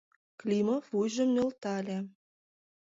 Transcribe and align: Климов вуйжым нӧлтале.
Климов 0.39 0.83
вуйжым 0.93 1.29
нӧлтале. 1.35 1.97